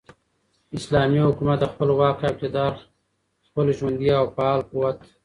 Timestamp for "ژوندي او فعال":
3.77-4.59